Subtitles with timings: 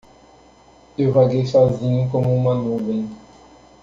[0.97, 3.07] Eu vaguei sozinho como uma nuvem.